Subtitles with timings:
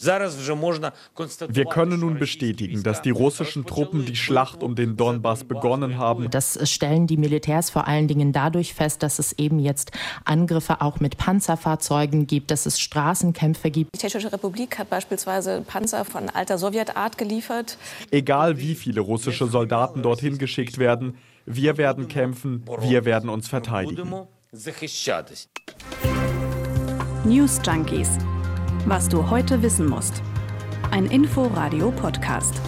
[0.00, 6.30] Wir können nun bestätigen, dass die russischen Truppen die Schlacht um den Donbass begonnen haben.
[6.30, 9.90] Das stellen die Militärs vor allen Dingen dadurch fest, dass es eben jetzt
[10.24, 13.92] Angriffe auch mit Panzerfahrzeugen gibt, dass es Straßenkämpfe gibt.
[13.92, 17.76] Die Tschechische Republik hat beispielsweise Panzer von alter Sowjetart geliefert.
[18.12, 24.28] Egal wie viele russische Soldaten dorthin geschickt werden, wir werden kämpfen, wir werden uns verteidigen.
[27.24, 28.10] News Junkies
[28.88, 30.22] was du heute wissen musst.
[30.90, 32.58] Ein Info-Radio-Podcast.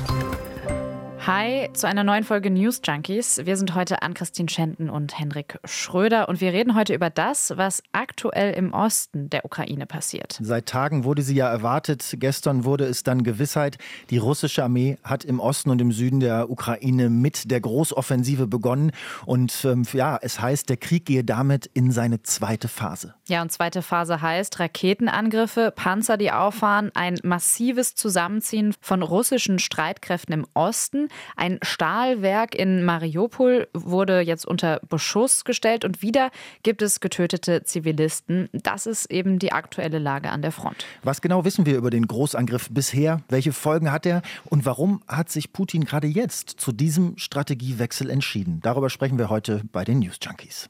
[1.27, 3.43] Hi zu einer neuen Folge News Junkies.
[3.45, 7.53] Wir sind heute an Christine Schenten und Henrik Schröder und wir reden heute über das,
[7.57, 10.39] was aktuell im Osten der Ukraine passiert.
[10.41, 12.17] Seit Tagen wurde sie ja erwartet.
[12.19, 13.77] Gestern wurde es dann Gewissheit.
[14.09, 18.93] Die russische Armee hat im Osten und im Süden der Ukraine mit der Großoffensive begonnen.
[19.27, 23.15] Und ähm, ja, es heißt, der Krieg gehe damit in seine zweite Phase.
[23.29, 30.33] Ja, und zweite Phase heißt Raketenangriffe, Panzer, die auffahren, ein massives Zusammenziehen von russischen Streitkräften
[30.33, 31.10] im Osten.
[31.37, 36.31] Ein Stahlwerk in Mariupol wurde jetzt unter Beschuss gestellt und wieder
[36.63, 38.49] gibt es getötete Zivilisten.
[38.53, 40.85] Das ist eben die aktuelle Lage an der Front.
[41.03, 43.23] Was genau wissen wir über den Großangriff bisher?
[43.29, 44.23] Welche Folgen hat er?
[44.45, 48.61] Und warum hat sich Putin gerade jetzt zu diesem Strategiewechsel entschieden?
[48.63, 50.69] Darüber sprechen wir heute bei den News Junkies.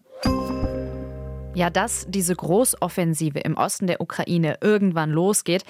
[1.53, 5.65] Ja, dass diese Großoffensive im Osten der Ukraine irgendwann losgeht,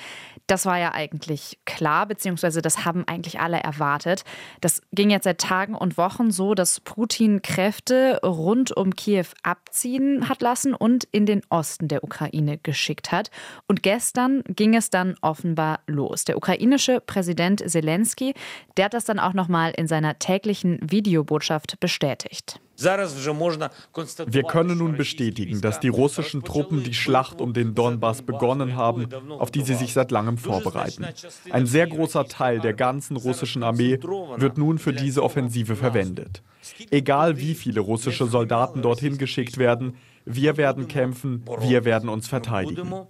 [0.50, 4.24] das war ja eigentlich klar, beziehungsweise das haben eigentlich alle erwartet.
[4.60, 10.28] Das ging jetzt seit Tagen und Wochen so, dass Putin Kräfte rund um Kiew abziehen
[10.28, 13.30] hat lassen und in den Osten der Ukraine geschickt hat.
[13.68, 16.24] Und gestern ging es dann offenbar los.
[16.24, 18.34] Der ukrainische Präsident Zelensky,
[18.76, 22.58] der hat das dann auch nochmal in seiner täglichen Videobotschaft bestätigt.
[22.82, 29.08] Wir können nun bestätigen, dass die russischen Truppen die Schlacht um den Donbass begonnen haben,
[29.38, 31.06] auf die sie sich seit langem vorbereiten.
[31.50, 33.98] Ein sehr großer Teil der ganzen russischen Armee
[34.36, 36.42] wird nun für diese Offensive verwendet.
[36.90, 43.06] Egal wie viele russische Soldaten dorthin geschickt werden, wir werden kämpfen, wir werden uns verteidigen.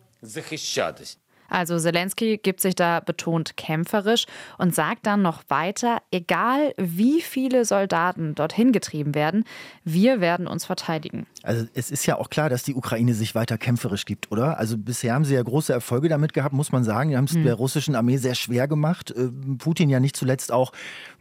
[1.50, 7.65] Also Zelensky gibt sich da betont kämpferisch und sagt dann noch weiter, egal wie viele
[7.65, 9.44] Soldaten dorthin getrieben werden,
[9.84, 11.27] wir werden uns verteidigen.
[11.43, 14.59] Also es ist ja auch klar, dass die Ukraine sich weiter kämpferisch gibt, oder?
[14.59, 17.10] Also bisher haben sie ja große Erfolge damit gehabt, muss man sagen.
[17.10, 17.44] Die haben es hm.
[17.44, 19.10] der russischen Armee sehr schwer gemacht.
[19.10, 19.28] Äh,
[19.59, 20.72] Putin ja nicht zuletzt auch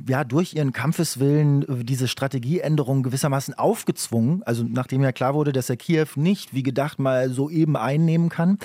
[0.08, 4.44] ja, durch ihren Kampfeswillen äh, diese Strategieänderung gewissermaßen aufgezwungen.
[4.44, 8.30] Also nachdem ja klar wurde, dass er Kiew nicht, wie gedacht, mal so eben einnehmen
[8.30, 8.60] kann.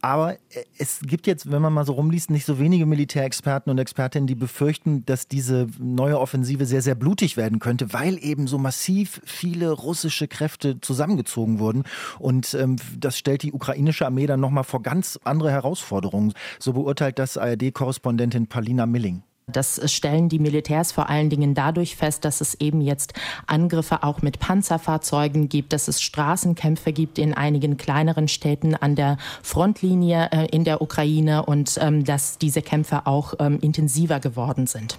[0.00, 3.78] Aber äh, es gibt jetzt, wenn man mal so rumliest, nicht so wenige Militärexperten und
[3.78, 8.58] Expertinnen, die befürchten, dass diese neue Offensive sehr, sehr blutig werden könnte, weil eben so
[8.58, 11.84] massiv viele russische Kräfte zusammengezogen wurden.
[12.18, 16.32] Und ähm, das stellt die ukrainische Armee dann nochmal vor ganz andere Herausforderungen.
[16.58, 19.22] So beurteilt das ARD-Korrespondentin Palina Milling.
[19.46, 23.12] Das stellen die Militärs vor allen Dingen dadurch fest, dass es eben jetzt
[23.46, 29.18] Angriffe auch mit Panzerfahrzeugen gibt, dass es Straßenkämpfe gibt in einigen kleineren Städten an der
[29.42, 34.98] Frontlinie äh, in der Ukraine und ähm, dass diese Kämpfe auch ähm, intensiver geworden sind.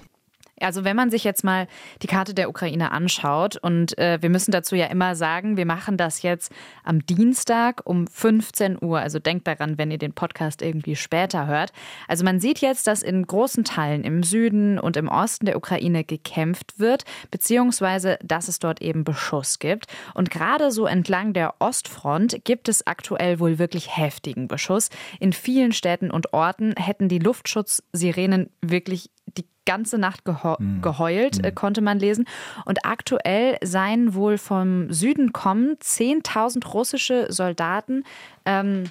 [0.61, 1.67] Also wenn man sich jetzt mal
[2.01, 5.97] die Karte der Ukraine anschaut und äh, wir müssen dazu ja immer sagen, wir machen
[5.97, 6.51] das jetzt
[6.83, 8.99] am Dienstag um 15 Uhr.
[8.99, 11.73] Also denkt daran, wenn ihr den Podcast irgendwie später hört.
[12.07, 16.05] Also man sieht jetzt, dass in großen Teilen im Süden und im Osten der Ukraine
[16.05, 19.87] gekämpft wird, beziehungsweise dass es dort eben Beschuss gibt.
[20.13, 24.89] Und gerade so entlang der Ostfront gibt es aktuell wohl wirklich heftigen Beschuss.
[25.19, 30.81] In vielen Städten und Orten hätten die Luftschutzsirenen wirklich die ganze Nacht mhm.
[30.81, 31.55] geheult, mhm.
[31.55, 32.25] konnte man lesen.
[32.65, 38.03] Und aktuell seien wohl vom Süden kommen 10.000 russische Soldaten.
[38.45, 38.85] Ähm,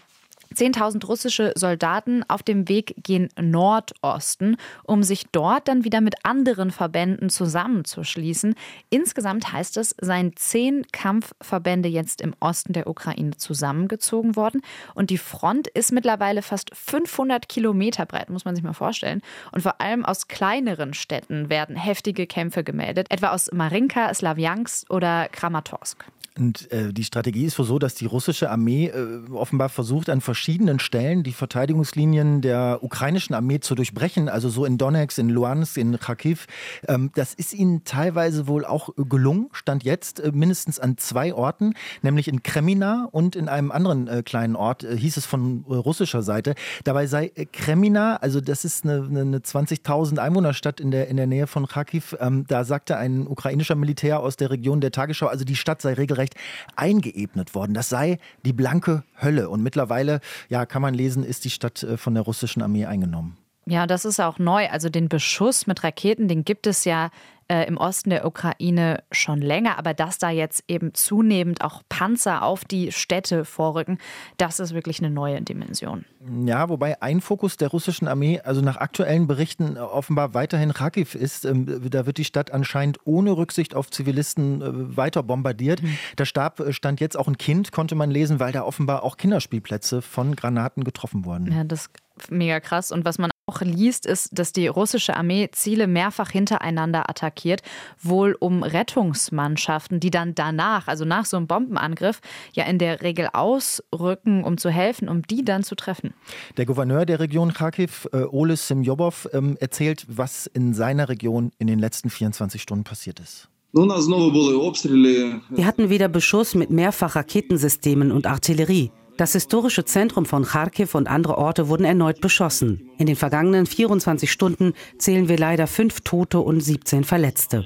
[0.54, 6.70] 10.000 russische Soldaten auf dem Weg gen Nordosten, um sich dort dann wieder mit anderen
[6.70, 8.54] Verbänden zusammenzuschließen.
[8.90, 14.60] Insgesamt heißt es, seien zehn Kampfverbände jetzt im Osten der Ukraine zusammengezogen worden.
[14.94, 19.22] Und die Front ist mittlerweile fast 500 Kilometer breit, muss man sich mal vorstellen.
[19.52, 25.28] Und vor allem aus kleineren Städten werden heftige Kämpfe gemeldet, etwa aus Marinka, Slavjansk oder
[25.28, 26.04] Kramatorsk.
[26.36, 30.80] Und äh, die Strategie ist so, dass die russische Armee äh, offenbar versucht, an verschiedenen
[30.80, 34.28] Stellen die Verteidigungslinien der ukrainischen Armee zu durchbrechen.
[34.28, 36.46] Also so in Donetsk, in Luhansk, in Kharkiv.
[36.88, 41.74] Ähm, das ist ihnen teilweise wohl auch gelungen, stand jetzt äh, mindestens an zwei Orten,
[42.02, 45.74] nämlich in Kremina und in einem anderen äh, kleinen Ort, äh, hieß es von äh,
[45.74, 46.56] russischer Seite.
[46.82, 51.46] Dabei sei Kremina, also das ist eine, eine 20.000 Einwohnerstadt in der, in der Nähe
[51.46, 55.54] von Kharkiv, ähm, da sagte ein ukrainischer Militär aus der Region der Tagesschau, also die
[55.54, 56.34] Stadt sei regelrecht regelrecht
[56.76, 57.74] eingeebnet worden.
[57.74, 59.48] Das sei die blanke Hölle.
[59.48, 63.36] Und mittlerweile, ja, kann man lesen, ist die Stadt äh, von der russischen Armee eingenommen.
[63.66, 64.68] Ja, das ist auch neu.
[64.68, 67.10] Also den Beschuss mit Raketen, den gibt es ja
[67.48, 69.78] äh, im Osten der Ukraine schon länger.
[69.78, 73.98] Aber dass da jetzt eben zunehmend auch Panzer auf die Städte vorrücken,
[74.36, 76.04] das ist wirklich eine neue Dimension.
[76.44, 81.14] Ja, wobei ein Fokus der russischen Armee, also nach aktuellen Berichten, äh, offenbar weiterhin Kharkiv
[81.14, 81.44] ist.
[81.44, 85.82] Ähm, da wird die Stadt anscheinend ohne Rücksicht auf Zivilisten äh, weiter bombardiert.
[85.82, 85.98] Mhm.
[86.16, 89.16] Da starb, äh, stand jetzt auch ein Kind, konnte man lesen, weil da offenbar auch
[89.16, 91.52] Kinderspielplätze von Granaten getroffen wurden.
[91.52, 92.92] Ja, das ist mega krass.
[92.92, 97.62] Und was man auch liest, ist, dass die russische Armee Ziele mehrfach hintereinander attackiert,
[98.00, 102.20] wohl um Rettungsmannschaften, die dann danach, also nach so einem Bombenangriff,
[102.52, 106.14] ja in der Regel ausrücken, um zu helfen, um die dann zu treffen.
[106.56, 111.66] Der Gouverneur der Region Kharkiv, äh, Ole Simjobov, ähm, erzählt, was in seiner Region in
[111.66, 113.48] den letzten 24 Stunden passiert ist.
[113.72, 118.92] Wir hatten wieder Beschuss mit mehrfach Raketensystemen und Artillerie.
[119.16, 122.90] Das historische Zentrum von Kharkiv und andere Orte wurden erneut beschossen.
[122.98, 127.64] In den vergangenen 24 Stunden zählen wir leider fünf Tote und 17 Verletzte.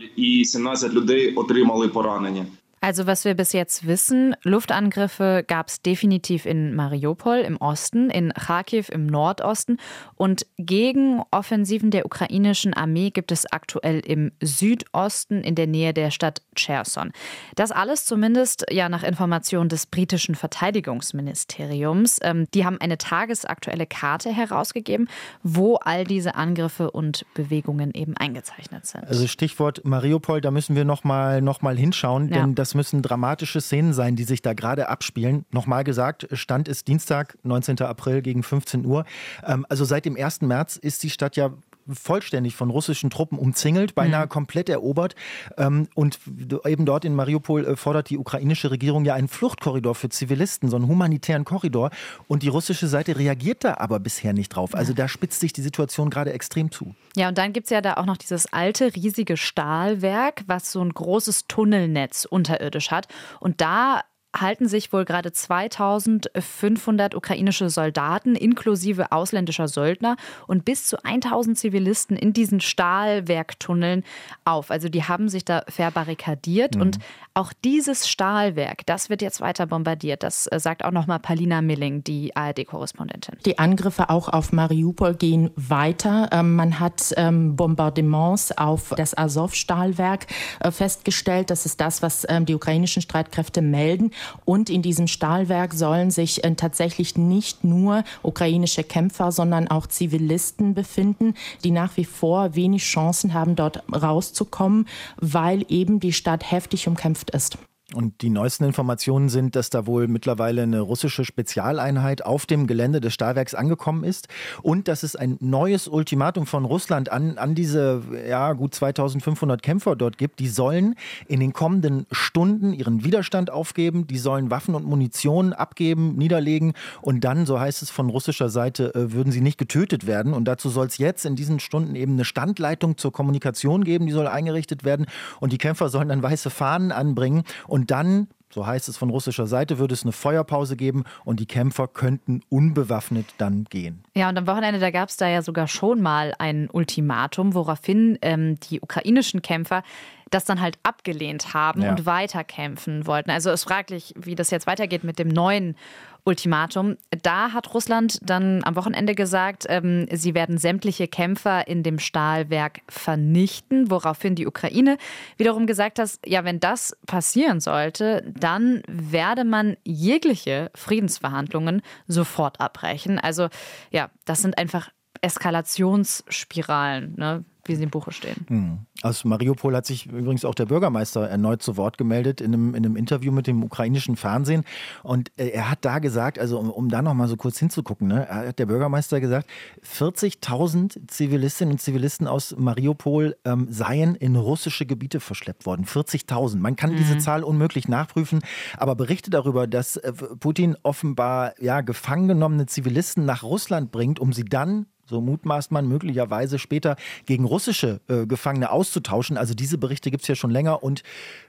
[2.80, 8.32] Also was wir bis jetzt wissen, Luftangriffe gab es definitiv in Mariupol im Osten, in
[8.32, 9.78] Kharkiv im Nordosten
[10.14, 16.42] und Gegenoffensiven der ukrainischen Armee gibt es aktuell im Südosten in der Nähe der Stadt
[16.54, 17.12] Cherson.
[17.56, 22.18] Das alles zumindest ja nach Informationen des britischen Verteidigungsministeriums.
[22.22, 25.08] Ähm, die haben eine tagesaktuelle Karte herausgegeben,
[25.42, 29.04] wo all diese Angriffe und Bewegungen eben eingezeichnet sind.
[29.06, 32.54] Also Stichwort Mariupol, da müssen wir nochmal noch mal hinschauen, denn ja.
[32.54, 35.46] das das müssen dramatische Szenen sein, die sich da gerade abspielen.
[35.50, 37.80] Nochmal gesagt, Stand ist Dienstag, 19.
[37.80, 39.06] April gegen 15 Uhr.
[39.42, 40.42] Ähm, also seit dem 1.
[40.42, 41.54] März ist die Stadt ja
[41.94, 44.30] vollständig von russischen Truppen umzingelt, beinahe mhm.
[44.30, 45.14] komplett erobert.
[45.56, 46.18] Ähm, und
[46.64, 50.76] eben dort in Mariupol äh, fordert die ukrainische Regierung ja einen Fluchtkorridor für Zivilisten, so
[50.76, 51.90] einen humanitären Korridor.
[52.26, 54.74] Und die russische Seite reagiert da aber bisher nicht drauf.
[54.74, 56.94] Also da spitzt sich die Situation gerade extrem zu.
[57.16, 60.80] Ja, und dann gibt es ja da auch noch dieses alte, riesige Stahlwerk, was so
[60.80, 63.08] ein großes Tunnelnetz unterirdisch hat.
[63.40, 64.02] Und da
[64.36, 70.16] halten sich wohl gerade 2500 ukrainische Soldaten inklusive ausländischer Söldner
[70.46, 74.04] und bis zu 1000 Zivilisten in diesen Stahlwerktunneln
[74.44, 74.70] auf.
[74.70, 76.82] Also die haben sich da verbarrikadiert mhm.
[76.82, 76.98] und
[77.34, 80.22] auch dieses Stahlwerk, das wird jetzt weiter bombardiert.
[80.22, 83.36] Das äh, sagt auch nochmal Palina Milling, die ARD-Korrespondentin.
[83.46, 86.28] Die Angriffe auch auf Mariupol gehen weiter.
[86.32, 90.26] Ähm, man hat ähm, Bombardements auf das Azov-Stahlwerk
[90.60, 91.50] äh, festgestellt.
[91.50, 94.10] Das ist das, was ähm, die ukrainischen Streitkräfte melden.
[94.44, 100.74] Und in diesem Stahlwerk sollen sich äh, tatsächlich nicht nur ukrainische Kämpfer, sondern auch Zivilisten
[100.74, 101.34] befinden,
[101.64, 104.86] die nach wie vor wenig Chancen haben, dort rauszukommen,
[105.16, 107.58] weil eben die Stadt heftig umkämpft ist.
[107.94, 113.00] Und die neuesten Informationen sind, dass da wohl mittlerweile eine russische Spezialeinheit auf dem Gelände
[113.00, 114.28] des Stahlwerks angekommen ist
[114.62, 119.96] und dass es ein neues Ultimatum von Russland an, an diese ja, gut 2500 Kämpfer
[119.96, 120.38] dort gibt.
[120.38, 120.96] Die sollen
[121.28, 127.24] in den kommenden Stunden ihren Widerstand aufgeben, die sollen Waffen und Munition abgeben, niederlegen und
[127.24, 130.34] dann, so heißt es von russischer Seite, äh, würden sie nicht getötet werden.
[130.34, 134.12] Und dazu soll es jetzt in diesen Stunden eben eine Standleitung zur Kommunikation geben, die
[134.12, 135.06] soll eingerichtet werden
[135.40, 137.44] und die Kämpfer sollen dann weiße Fahnen anbringen.
[137.66, 141.38] Und und dann, so heißt es von russischer Seite, würde es eine Feuerpause geben und
[141.38, 144.02] die Kämpfer könnten unbewaffnet dann gehen.
[144.16, 148.18] Ja, und am Wochenende, da gab es da ja sogar schon mal ein Ultimatum, woraufhin
[148.20, 149.84] ähm, die ukrainischen Kämpfer
[150.30, 151.90] das dann halt abgelehnt haben ja.
[151.90, 153.30] und weiterkämpfen wollten.
[153.30, 155.76] Also es ist fraglich, wie das jetzt weitergeht mit dem neuen
[156.24, 156.96] Ultimatum.
[157.22, 162.80] Da hat Russland dann am Wochenende gesagt, ähm, sie werden sämtliche Kämpfer in dem Stahlwerk
[162.88, 164.98] vernichten, woraufhin die Ukraine
[165.38, 173.18] wiederum gesagt hat, ja, wenn das passieren sollte, dann werde man jegliche Friedensverhandlungen sofort abbrechen.
[173.18, 173.48] Also
[173.90, 177.14] ja, das sind einfach Eskalationsspiralen.
[177.16, 177.44] Ne?
[177.68, 178.46] wie sie im Buche stehen.
[178.48, 178.78] Hm.
[179.02, 182.84] Aus Mariupol hat sich übrigens auch der Bürgermeister erneut zu Wort gemeldet in einem, in
[182.84, 184.64] einem Interview mit dem ukrainischen Fernsehen.
[185.04, 188.26] Und äh, er hat da gesagt, also um, um da nochmal so kurz hinzugucken, ne,
[188.28, 189.48] hat der Bürgermeister gesagt,
[189.86, 195.84] 40.000 Zivilistinnen und Zivilisten aus Mariupol ähm, seien in russische Gebiete verschleppt worden.
[195.84, 196.56] 40.000.
[196.56, 196.96] Man kann mhm.
[196.96, 198.40] diese Zahl unmöglich nachprüfen,
[198.76, 204.32] aber berichte darüber, dass äh, Putin offenbar ja, gefangen genommene Zivilisten nach Russland bringt, um
[204.32, 206.96] sie dann so mutmaßt man möglicherweise später
[207.26, 209.36] gegen russische äh, Gefangene auszutauschen.
[209.36, 211.02] Also diese Berichte gibt es ja schon länger und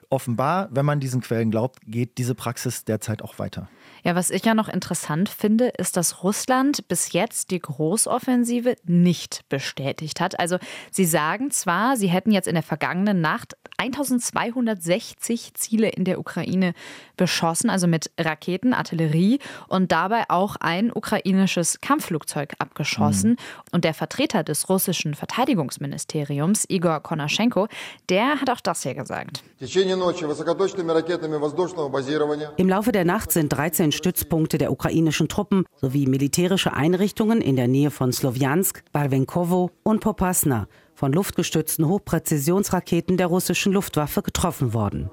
[0.09, 3.69] offenbar, wenn man diesen Quellen glaubt, geht diese Praxis derzeit auch weiter.
[4.03, 9.41] Ja, was ich ja noch interessant finde, ist, dass Russland bis jetzt die Großoffensive nicht
[9.49, 10.39] bestätigt hat.
[10.39, 10.57] Also
[10.91, 16.73] sie sagen zwar, sie hätten jetzt in der vergangenen Nacht 1260 Ziele in der Ukraine
[17.17, 23.31] beschossen, also mit Raketen, Artillerie und dabei auch ein ukrainisches Kampfflugzeug abgeschossen.
[23.31, 23.37] Mhm.
[23.71, 27.67] Und der Vertreter des russischen Verteidigungsministeriums, Igor Konaschenko,
[28.09, 29.43] der hat auch das hier gesagt.
[32.57, 37.67] Im Laufe der Nacht sind 13 Stützpunkte der ukrainischen Truppen sowie militärische Einrichtungen in der
[37.67, 40.67] Nähe von Slowiansk, Barvenkovo und Popasna
[40.99, 45.09] von luftgestützten Hochpräzisionsraketen der russischen Luftwaffe getroffen worden.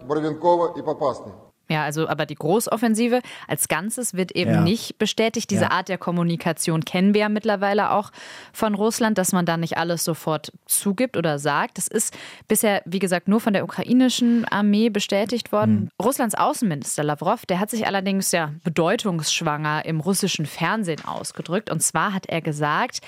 [1.68, 4.60] Ja, also aber die Großoffensive als Ganzes wird eben ja.
[4.62, 5.48] nicht bestätigt.
[5.48, 5.70] Diese ja.
[5.70, 8.10] Art der Kommunikation kennen wir ja mittlerweile auch
[8.52, 11.78] von Russland, dass man da nicht alles sofort zugibt oder sagt.
[11.78, 12.16] Das ist
[12.48, 15.90] bisher, wie gesagt, nur von der ukrainischen Armee bestätigt worden.
[15.98, 16.04] Mhm.
[16.04, 21.70] Russlands Außenminister Lavrov, der hat sich allerdings ja bedeutungsschwanger im russischen Fernsehen ausgedrückt.
[21.70, 23.02] Und zwar hat er gesagt,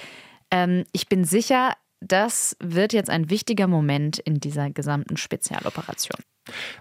[0.52, 6.18] ähm, ich bin sicher, das wird jetzt ein wichtiger Moment in dieser gesamten Spezialoperation.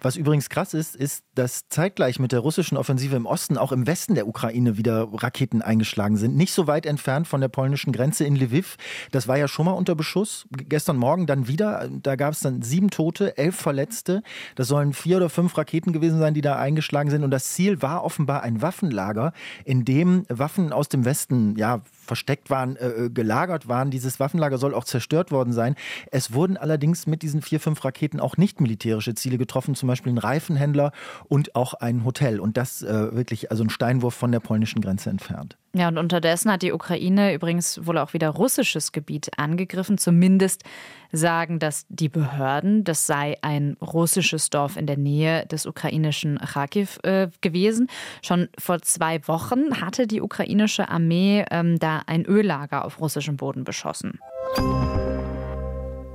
[0.01, 3.87] Was übrigens krass ist, ist, dass zeitgleich mit der russischen Offensive im Osten auch im
[3.87, 6.35] Westen der Ukraine wieder Raketen eingeschlagen sind.
[6.35, 8.77] Nicht so weit entfernt von der polnischen Grenze in Lviv.
[9.11, 10.47] Das war ja schon mal unter Beschuss.
[10.51, 11.89] Gestern Morgen dann wieder.
[12.01, 14.23] Da gab es dann sieben Tote, elf Verletzte.
[14.55, 17.23] Das sollen vier oder fünf Raketen gewesen sein, die da eingeschlagen sind.
[17.23, 19.33] Und das Ziel war offenbar ein Waffenlager,
[19.65, 23.91] in dem Waffen aus dem Westen ja versteckt waren, äh, äh, gelagert waren.
[23.91, 25.75] Dieses Waffenlager soll auch zerstört worden sein.
[26.11, 30.13] Es wurden allerdings mit diesen vier, fünf Raketen auch nicht militärische Ziele getroffen, zum Beispiel
[30.13, 30.91] ein Reifenhändler
[31.27, 32.39] und auch ein Hotel.
[32.39, 35.57] Und das äh, wirklich also ein Steinwurf von der polnischen Grenze entfernt.
[35.77, 39.99] Ja, und unterdessen hat die Ukraine übrigens wohl auch wieder russisches Gebiet angegriffen.
[39.99, 40.63] Zumindest
[41.11, 42.83] sagen das die Behörden.
[42.83, 47.91] Das sei ein russisches Dorf in der Nähe des ukrainischen Kharkiv äh, gewesen.
[48.23, 53.63] Schon vor zwei Wochen hatte die ukrainische Armee ähm, da ein Öllager auf russischem Boden
[53.63, 54.19] beschossen.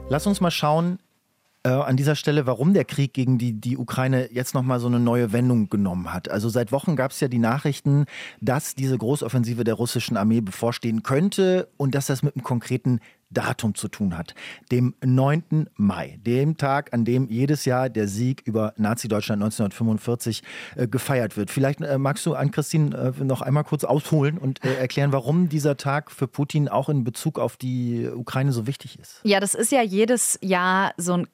[0.09, 0.99] Lass uns mal schauen,
[1.65, 5.01] äh, an dieser Stelle, warum der Krieg gegen die, die Ukraine jetzt nochmal so eine
[5.01, 6.31] neue Wendung genommen hat.
[6.31, 8.07] Also seit Wochen gab es ja die Nachrichten,
[8.41, 13.01] dass diese Großoffensive der russischen Armee bevorstehen könnte und dass das mit einem konkreten
[13.33, 14.35] Datum zu tun hat.
[14.71, 15.69] Dem 9.
[15.77, 20.43] Mai, dem Tag, an dem jedes Jahr der Sieg über Nazi-Deutschland 1945
[20.77, 21.51] äh, gefeiert wird.
[21.51, 25.49] Vielleicht äh, magst du an Christine äh, noch einmal kurz ausholen und äh, erklären, warum
[25.49, 29.21] dieser Tag für Putin auch in Bezug auf die Ukraine so wichtig ist.
[29.25, 31.27] Ja, das ist ja jedes Jahr so ein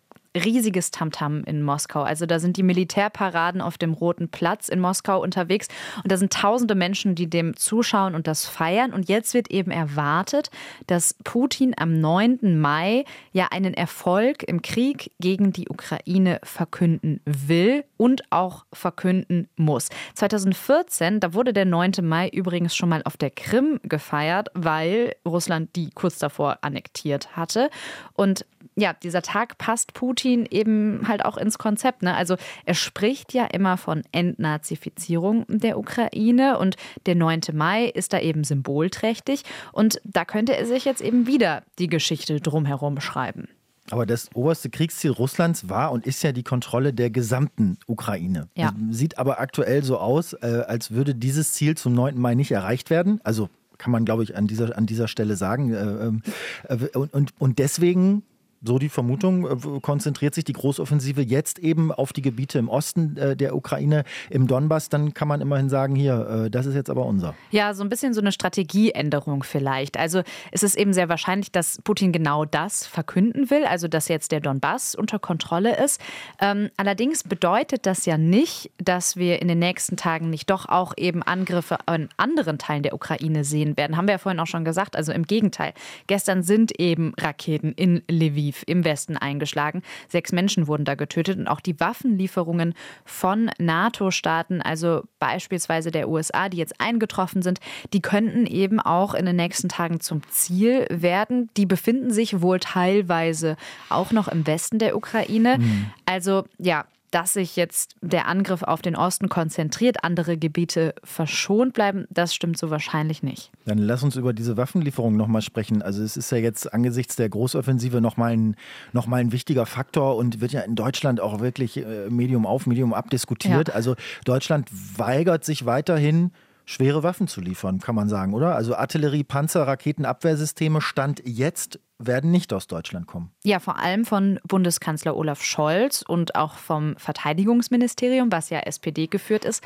[0.45, 2.03] riesiges Tamtam in Moskau.
[2.03, 5.69] Also da sind die Militärparaden auf dem Roten Platz in Moskau unterwegs
[6.03, 8.93] und da sind tausende Menschen, die dem zuschauen und das feiern.
[8.93, 10.51] Und jetzt wird eben erwartet,
[10.87, 12.59] dass Putin am 9.
[12.59, 19.89] Mai ja einen Erfolg im Krieg gegen die Ukraine verkünden will und auch verkünden muss.
[20.15, 21.93] 2014, da wurde der 9.
[22.03, 27.71] Mai übrigens schon mal auf der Krim gefeiert, weil Russland die kurz davor annektiert hatte.
[28.15, 32.03] Und ja, dieser Tag passt Putin eben halt auch ins Konzept.
[32.03, 32.15] Ne?
[32.15, 37.41] Also er spricht ja immer von Entnazifizierung der Ukraine und der 9.
[37.53, 39.43] Mai ist da eben symbolträchtig
[39.73, 43.49] und da könnte er sich jetzt eben wieder die Geschichte drumherum schreiben.
[43.91, 48.49] Aber das oberste Kriegsziel Russlands war und ist ja die Kontrolle der gesamten Ukraine.
[48.55, 48.75] Ja.
[48.91, 52.19] Sieht aber aktuell so aus, äh, als würde dieses Ziel zum 9.
[52.19, 53.21] Mai nicht erreicht werden.
[53.25, 55.73] Also kann man, glaube ich, an dieser, an dieser Stelle sagen.
[55.73, 56.23] Äh, ähm,
[56.69, 58.23] äh, und, und, und deswegen
[58.63, 63.17] so die Vermutung, äh, konzentriert sich die Großoffensive jetzt eben auf die Gebiete im Osten
[63.17, 66.91] äh, der Ukraine, im Donbass, dann kann man immerhin sagen, hier, äh, das ist jetzt
[66.91, 67.35] aber unser.
[67.51, 69.97] Ja, so ein bisschen so eine Strategieänderung vielleicht.
[69.97, 74.33] Also es ist eben sehr wahrscheinlich, dass Putin genau das verkünden will, also dass jetzt
[74.33, 76.01] der Donbass unter Kontrolle ist.
[76.41, 80.95] Ähm, allerdings bedeutet das ja nicht, dass wir in den nächsten Tagen nicht doch auch
[80.97, 83.97] eben Angriffe an anderen Teilen der Ukraine sehen werden.
[83.97, 84.97] Haben wir ja vorhin auch schon gesagt.
[84.97, 85.73] Also im Gegenteil.
[86.07, 89.83] Gestern sind eben Raketen in Lviv Lviv im Westen eingeschlagen.
[90.09, 92.75] Sechs Menschen wurden da getötet und auch die Waffenlieferungen
[93.05, 97.61] von NATO-Staaten, also beispielsweise der USA, die jetzt eingetroffen sind,
[97.93, 101.51] die könnten eben auch in den nächsten Tagen zum Ziel werden.
[101.57, 103.57] Die befinden sich wohl teilweise
[103.89, 105.59] auch noch im Westen der Ukraine.
[105.59, 105.87] Mhm.
[106.07, 112.07] Also ja, dass sich jetzt der Angriff auf den Osten konzentriert, andere Gebiete verschont bleiben,
[112.11, 113.51] das stimmt so wahrscheinlich nicht.
[113.65, 115.83] Dann lass uns über diese Waffenlieferung nochmal sprechen.
[115.83, 118.57] Also es ist ja jetzt angesichts der Großoffensive nochmal ein,
[118.93, 122.67] noch mal ein wichtiger Faktor und wird ja in Deutschland auch wirklich äh, Medium auf,
[122.67, 123.69] Medium ab diskutiert.
[123.69, 123.75] Ja.
[123.75, 126.33] Also Deutschland weigert sich weiterhin,
[126.65, 128.55] schwere Waffen zu liefern, kann man sagen, oder?
[128.55, 133.33] Also Artillerie, Panzer, Raketenabwehrsysteme stand jetzt werden nicht aus Deutschland kommen.
[133.43, 139.45] Ja, vor allem von Bundeskanzler Olaf Scholz und auch vom Verteidigungsministerium, was ja SPD geführt
[139.45, 139.65] ist,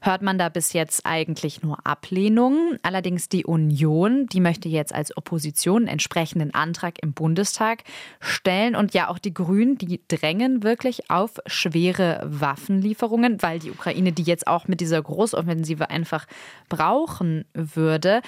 [0.00, 2.78] hört man da bis jetzt eigentlich nur Ablehnungen.
[2.82, 7.84] Allerdings die Union, die möchte jetzt als Opposition einen entsprechenden Antrag im Bundestag
[8.18, 8.76] stellen.
[8.76, 14.22] Und ja, auch die Grünen, die drängen wirklich auf schwere Waffenlieferungen, weil die Ukraine die
[14.22, 16.26] jetzt auch mit dieser Großoffensive einfach
[16.70, 18.22] brauchen würde.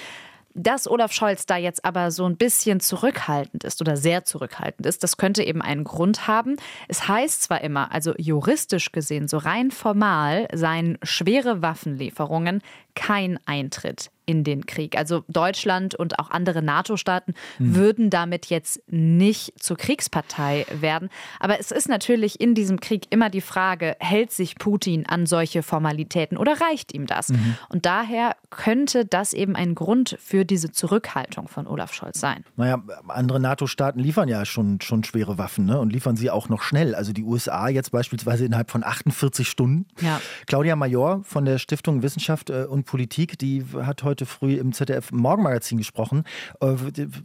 [0.59, 5.03] Dass Olaf Scholz da jetzt aber so ein bisschen zurückhaltend ist oder sehr zurückhaltend ist,
[5.03, 6.57] das könnte eben einen Grund haben.
[6.89, 12.63] Es heißt zwar immer, also juristisch gesehen, so rein formal, seien schwere Waffenlieferungen
[12.95, 14.99] kein Eintritt in den Krieg.
[14.99, 17.75] Also Deutschland und auch andere NATO-Staaten mhm.
[17.77, 21.09] würden damit jetzt nicht zur Kriegspartei werden.
[21.41, 25.63] Aber es ist natürlich in diesem Krieg immer die Frage, hält sich Putin an solche
[25.63, 27.29] Formalitäten oder reicht ihm das?
[27.29, 27.57] Mhm.
[27.69, 32.45] Und daher könnte das eben ein Grund für diese Zurückhaltung von Olaf Scholz sein.
[32.57, 35.79] Naja, andere NATO-Staaten liefern ja schon, schon schwere Waffen ne?
[35.79, 36.95] und liefern sie auch noch schnell.
[36.95, 39.87] Also die USA jetzt beispielsweise innerhalb von 48 Stunden.
[40.01, 40.21] Ja.
[40.47, 45.13] Claudia Major von der Stiftung Wissenschaft äh, und Politik, die hat heute früh im ZDF
[45.13, 46.25] Morgenmagazin gesprochen
[46.61, 46.77] äh,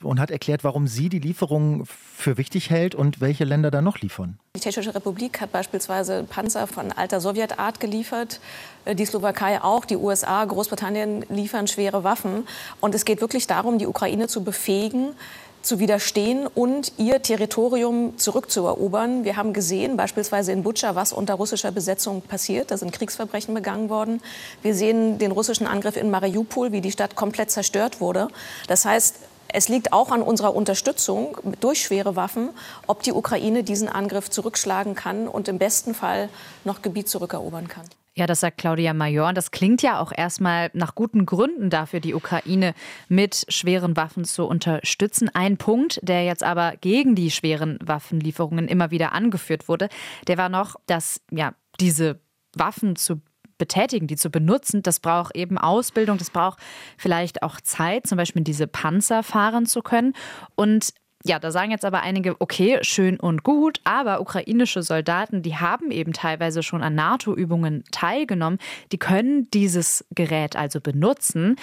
[0.04, 4.00] und hat erklärt, warum sie die Lieferungen für wichtig hält und welche Länder da noch
[4.00, 4.38] liefern.
[4.56, 8.42] Die Tschechische Republik hat beispielsweise Panzer von alter Sowjetart geliefert,
[8.86, 12.48] äh, die Slowakei auch, die USA, Großbritannien liefern schwere Waffen.
[12.82, 15.14] Und es geht wirklich darum, die Ukraine zu befähigen,
[15.62, 19.24] zu widerstehen und ihr Territorium zurückzuerobern.
[19.24, 22.72] Wir haben gesehen, beispielsweise in Butscha, was unter russischer Besetzung passiert.
[22.72, 24.22] Da sind Kriegsverbrechen begangen worden.
[24.62, 28.28] Wir sehen den russischen Angriff in Mariupol, wie die Stadt komplett zerstört wurde.
[28.68, 29.16] Das heißt,
[29.54, 32.50] es liegt auch an unserer Unterstützung durch schwere Waffen,
[32.88, 36.30] ob die Ukraine diesen Angriff zurückschlagen kann und im besten Fall
[36.64, 37.86] noch Gebiet zurückerobern kann.
[38.14, 39.32] Ja, das sagt Claudia Major.
[39.32, 42.74] Das klingt ja auch erstmal nach guten Gründen dafür, die Ukraine
[43.08, 45.30] mit schweren Waffen zu unterstützen.
[45.34, 49.88] Ein Punkt, der jetzt aber gegen die schweren Waffenlieferungen immer wieder angeführt wurde,
[50.28, 52.20] der war noch, dass ja diese
[52.54, 53.22] Waffen zu
[53.58, 56.60] betätigen, die zu benutzen, das braucht eben Ausbildung, das braucht
[56.98, 60.14] vielleicht auch Zeit, zum Beispiel diese Panzer fahren zu können.
[60.56, 65.56] Und ja, da sagen jetzt aber einige, okay, schön und gut, aber ukrainische Soldaten, die
[65.56, 68.60] haben eben teilweise schon an NATO-Übungen teilgenommen,
[68.92, 71.56] die können dieses Gerät also benutzen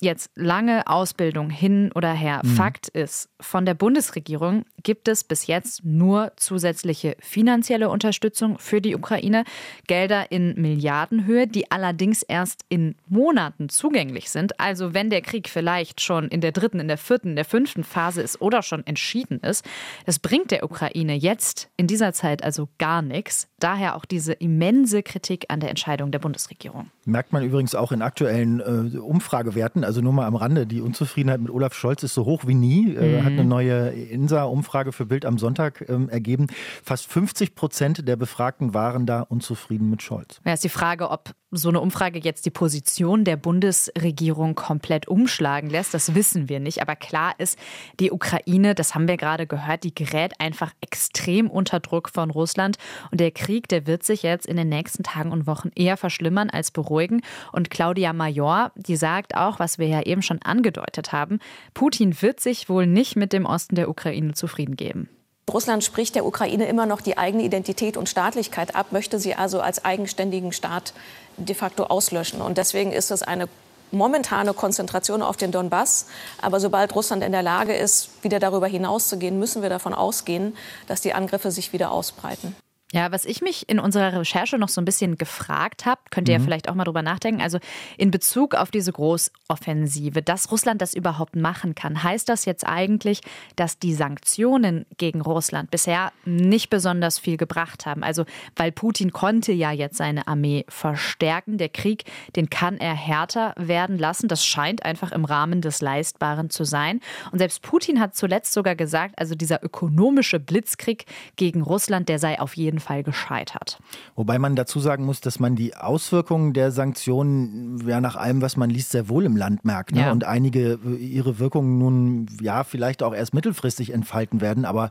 [0.00, 2.40] jetzt lange Ausbildung hin oder her.
[2.42, 2.48] Mhm.
[2.48, 8.96] Fakt ist, von der Bundesregierung gibt es bis jetzt nur zusätzliche finanzielle Unterstützung für die
[8.96, 9.44] Ukraine,
[9.86, 14.58] Gelder in Milliardenhöhe, die allerdings erst in Monaten zugänglich sind.
[14.58, 17.84] Also wenn der Krieg vielleicht schon in der dritten, in der vierten, in der fünften
[17.84, 19.64] Phase ist oder schon entschieden ist,
[20.06, 23.48] das bringt der Ukraine jetzt in dieser Zeit also gar nichts.
[23.60, 26.90] Daher auch diese immense Kritik an der Entscheidung der Bundesregierung.
[27.04, 31.40] Merkt man übrigens auch in aktuellen äh, Umfragewerten also nur mal am Rande, die Unzufriedenheit
[31.40, 32.94] mit Olaf Scholz ist so hoch wie nie.
[32.94, 33.24] Äh, mhm.
[33.24, 36.46] Hat eine neue INSA-Umfrage für Bild am Sonntag ähm, ergeben.
[36.82, 40.40] Fast 50 Prozent der Befragten waren da unzufrieden mit Scholz.
[40.44, 45.68] Ja, ist die Frage, ob so eine Umfrage jetzt die Position der Bundesregierung komplett umschlagen
[45.68, 46.80] lässt, das wissen wir nicht.
[46.80, 47.58] Aber klar ist,
[47.98, 52.76] die Ukraine, das haben wir gerade gehört, die gerät einfach extrem unter Druck von Russland.
[53.10, 56.50] Und der Krieg, der wird sich jetzt in den nächsten Tagen und Wochen eher verschlimmern
[56.50, 57.22] als beruhigen.
[57.52, 61.40] Und Claudia Major, die sagt auch, was wir ja eben schon angedeutet haben,
[61.74, 65.08] Putin wird sich wohl nicht mit dem Osten der Ukraine zufrieden geben.
[65.52, 69.60] Russland spricht der Ukraine immer noch die eigene Identität und Staatlichkeit ab, möchte sie also
[69.60, 70.92] als eigenständigen Staat
[71.36, 72.40] de facto auslöschen.
[72.40, 73.48] Und deswegen ist es eine
[73.92, 76.06] momentane Konzentration auf den Donbass.
[76.40, 81.00] Aber sobald Russland in der Lage ist, wieder darüber hinauszugehen, müssen wir davon ausgehen, dass
[81.00, 82.54] die Angriffe sich wieder ausbreiten.
[82.92, 86.36] Ja, was ich mich in unserer Recherche noch so ein bisschen gefragt habe, könnt ihr
[86.36, 86.42] mhm.
[86.42, 87.40] ja vielleicht auch mal drüber nachdenken.
[87.40, 87.58] Also
[87.96, 93.20] in Bezug auf diese Großoffensive, dass Russland das überhaupt machen kann, heißt das jetzt eigentlich,
[93.54, 98.02] dass die Sanktionen gegen Russland bisher nicht besonders viel gebracht haben?
[98.02, 98.24] Also,
[98.56, 101.58] weil Putin konnte ja jetzt seine Armee verstärken.
[101.58, 104.26] Der Krieg, den kann er härter werden lassen.
[104.26, 107.00] Das scheint einfach im Rahmen des Leistbaren zu sein.
[107.30, 111.04] Und selbst Putin hat zuletzt sogar gesagt, also dieser ökonomische Blitzkrieg
[111.36, 113.78] gegen Russland, der sei auf jeden Fall gescheitert.
[114.14, 118.56] Wobei man dazu sagen muss, dass man die Auswirkungen der Sanktionen ja nach allem, was
[118.56, 119.92] man liest, sehr wohl im Land merkt.
[119.92, 120.02] Ne?
[120.02, 120.12] Ja.
[120.12, 124.64] Und einige äh, ihre Wirkungen nun ja vielleicht auch erst mittelfristig entfalten werden.
[124.64, 124.90] Aber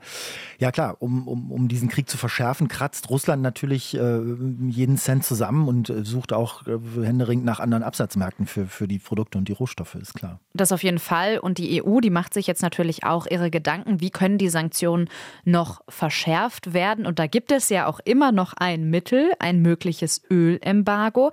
[0.59, 4.19] ja klar, um, um, um diesen Krieg zu verschärfen, kratzt Russland natürlich äh,
[4.67, 8.99] jeden Cent zusammen und äh, sucht auch äh, händeringend nach anderen Absatzmärkten für, für die
[8.99, 10.39] Produkte und die Rohstoffe, ist klar.
[10.53, 11.39] Das auf jeden Fall.
[11.39, 15.09] Und die EU, die macht sich jetzt natürlich auch ihre Gedanken, wie können die Sanktionen
[15.45, 17.05] noch verschärft werden.
[17.05, 21.31] Und da gibt es ja auch immer noch ein Mittel, ein mögliches Ölembargo.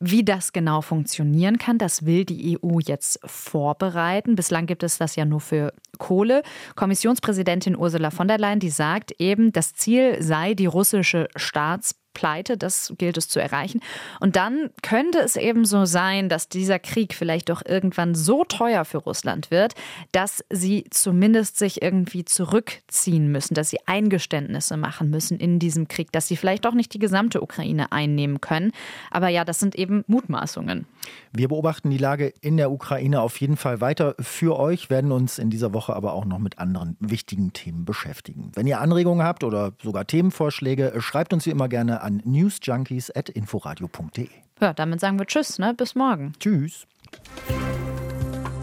[0.00, 4.34] Wie das genau funktionieren kann, das will die EU jetzt vorbereiten.
[4.34, 6.42] Bislang gibt es das ja nur für Kohle.
[6.74, 12.56] Kommissionspräsidentin Ursula von der Leyen, die sagt eben, das Ziel sei die russische Staats Pleite,
[12.56, 13.80] das gilt es zu erreichen.
[14.20, 18.84] Und dann könnte es eben so sein, dass dieser Krieg vielleicht doch irgendwann so teuer
[18.84, 19.74] für Russland wird,
[20.12, 26.12] dass sie zumindest sich irgendwie zurückziehen müssen, dass sie Eingeständnisse machen müssen in diesem Krieg,
[26.12, 28.72] dass sie vielleicht auch nicht die gesamte Ukraine einnehmen können.
[29.10, 30.86] Aber ja, das sind eben Mutmaßungen.
[31.32, 35.38] Wir beobachten die Lage in der Ukraine auf jeden Fall weiter für euch, werden uns
[35.38, 38.52] in dieser Woche aber auch noch mit anderen wichtigen Themen beschäftigen.
[38.54, 44.28] Wenn ihr Anregungen habt oder sogar Themenvorschläge, schreibt uns wie immer gerne an newsjunkies.inforadio.de.
[44.60, 45.74] Ja, damit sagen wir Tschüss, ne?
[45.74, 46.32] Bis morgen.
[46.38, 46.86] Tschüss.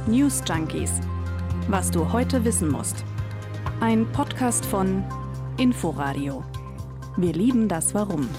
[0.08, 0.92] News Junkies.
[1.68, 3.04] Was du heute wissen musst.
[3.82, 5.04] Ein Podcast von
[5.58, 6.44] Inforadio.
[7.18, 8.30] Wir lieben das Warum.